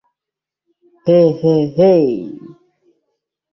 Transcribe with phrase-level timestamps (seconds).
[1.07, 2.05] হেই, hey, হেই!